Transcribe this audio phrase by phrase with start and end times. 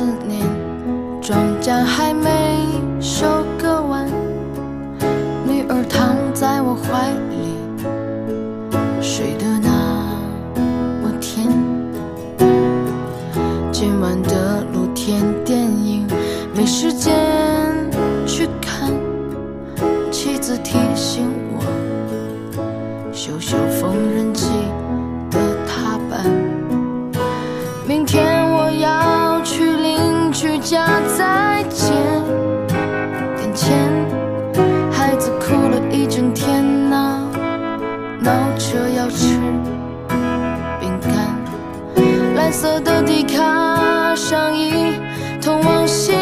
[0.00, 0.40] 思念，
[1.20, 2.56] 庄稼还没
[3.02, 3.26] 收
[3.58, 4.06] 割完，
[5.46, 7.58] 女儿躺在我怀里，
[9.02, 9.68] 睡得那
[11.02, 11.46] 么甜。
[13.70, 16.06] 今晚的露天电影
[16.56, 17.12] 没时间
[18.26, 18.90] 去看，
[20.10, 20.78] 妻子提
[33.60, 33.76] 前，
[34.90, 37.28] 孩子哭了一整天呐、
[38.18, 39.36] 闹着要吃
[40.80, 41.12] 饼干。
[42.34, 44.94] 蓝色的迪卡上衣，
[45.42, 46.14] 通往心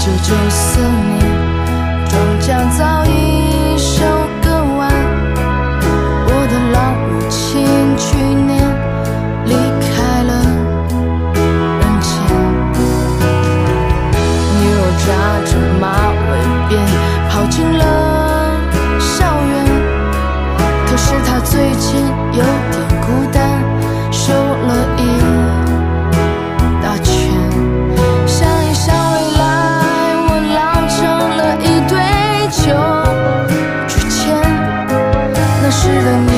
[0.00, 1.18] 九九四年，
[2.08, 2.46] 庄稼
[2.78, 4.04] 早已收
[4.40, 4.88] 割完。
[6.24, 7.66] 我的老母亲
[7.98, 8.48] 去年
[9.44, 10.30] 离开了
[11.80, 12.08] 人间，
[14.54, 15.06] 女儿扎
[15.44, 15.84] 着马
[16.30, 16.30] 尾
[16.68, 16.72] 辫
[17.28, 17.82] 跑进了
[19.00, 19.10] 校
[19.48, 19.52] 园。
[20.86, 21.86] 可是她最近
[35.88, 36.37] 时的你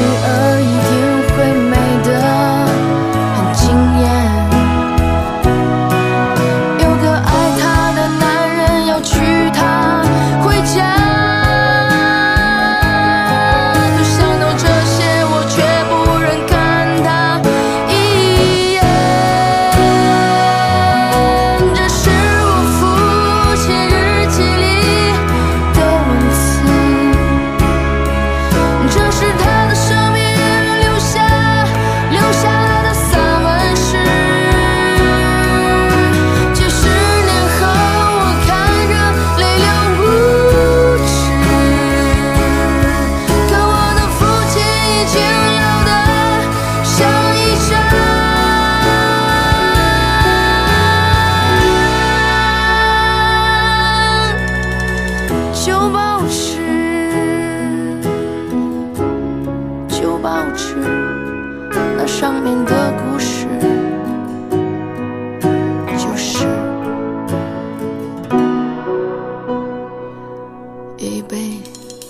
[71.01, 71.57] 一辈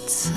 [0.08, 0.32] 子。